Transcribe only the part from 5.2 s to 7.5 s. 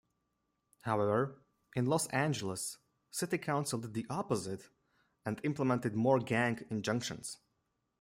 and implemented more gang injunctions.